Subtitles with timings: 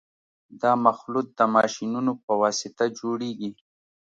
[0.61, 3.51] دا مخلوط د ماشینونو په واسطه جوړیږي